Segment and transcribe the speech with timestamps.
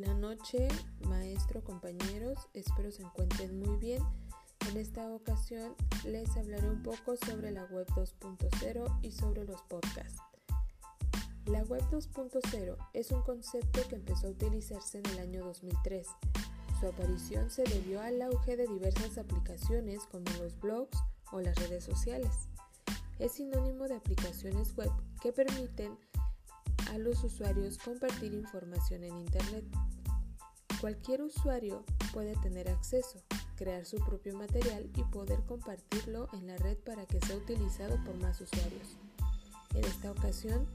[0.00, 0.68] noche,
[1.06, 2.38] maestro, compañeros.
[2.54, 4.02] Espero se encuentren muy bien.
[4.70, 5.74] En esta ocasión
[6.06, 10.22] les hablaré un poco sobre la web 2.0 y sobre los podcasts.
[11.46, 16.06] La web 2.0 es un concepto que empezó a utilizarse en el año 2003.
[16.80, 20.98] Su aparición se debió al auge de diversas aplicaciones como los blogs
[21.32, 22.48] o las redes sociales.
[23.18, 24.90] Es sinónimo de aplicaciones web
[25.20, 25.98] que permiten
[26.92, 29.64] a los usuarios compartir información en Internet.
[30.78, 33.22] Cualquier usuario puede tener acceso,
[33.56, 38.14] crear su propio material y poder compartirlo en la red para que sea utilizado por
[38.16, 38.98] más usuarios.
[39.74, 40.68] En esta ocasión,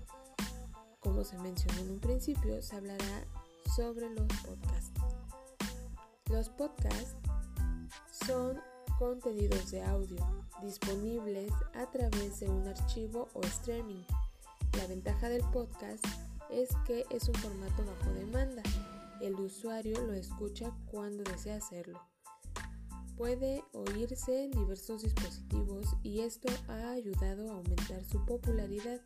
[1.02, 3.28] como se mencionó en un principio, se hablará
[3.76, 5.00] sobre los podcasts.
[6.32, 7.16] Los podcasts
[8.26, 8.60] son
[8.98, 10.18] contenidos de audio
[10.64, 14.04] disponibles a través de un archivo o streaming
[14.77, 16.06] la ventaja del podcast
[16.52, 18.61] es que es un formato bajo demanda.
[19.22, 22.00] El usuario lo escucha cuando desea hacerlo.
[23.17, 29.02] Puede oírse en diversos dispositivos y esto ha ayudado a aumentar su popularidad.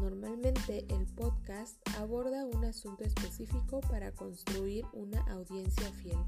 [0.00, 6.18] Normalmente el podcast aborda un asunto específico para construir una audiencia fiel.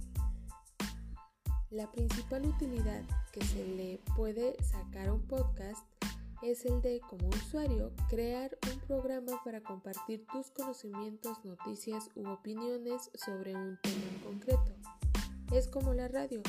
[1.70, 5.84] La principal utilidad que se le puede sacar a un podcast
[6.42, 13.10] es el de, como usuario, crear un programa para compartir tus conocimientos, noticias u opiniones
[13.14, 14.74] sobre un tema en concreto.
[15.52, 16.42] Es como la radio,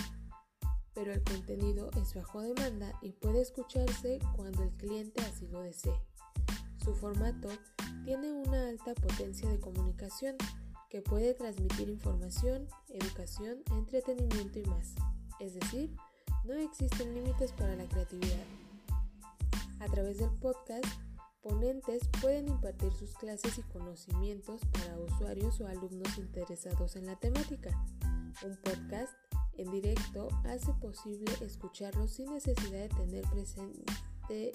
[0.93, 5.99] pero el contenido es bajo demanda y puede escucharse cuando el cliente así lo desee.
[6.83, 7.49] Su formato
[8.03, 10.38] tiene una alta potencia de comunicación
[10.89, 14.95] que puede transmitir información, educación, entretenimiento y más.
[15.39, 15.95] Es decir,
[16.45, 18.66] no existen límites para la creatividad.
[19.80, 20.86] A través del podcast,
[21.42, 27.70] ponentes pueden impartir sus clases y conocimientos para usuarios o alumnos interesados en la temática.
[28.43, 29.14] Un podcast
[29.58, 34.52] en directo hace posible escucharlo sin necesidad de tener presente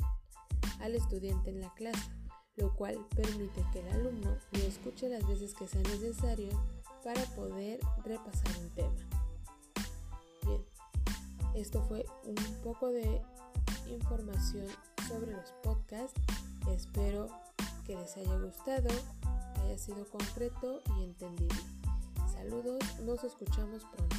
[0.81, 2.11] al estudiante en la clase,
[2.57, 6.51] lo cual permite que el alumno lo escuche las veces que sea necesario
[7.05, 8.95] para poder repasar un tema.
[10.47, 10.65] Bien,
[11.55, 13.23] esto fue un poco de
[13.89, 14.67] información
[15.13, 16.19] sobre los podcasts.
[16.69, 17.29] Espero
[17.87, 18.89] que les haya gustado,
[19.55, 21.61] que haya sido concreto y entendible.
[22.33, 24.17] Saludos, nos escuchamos pronto.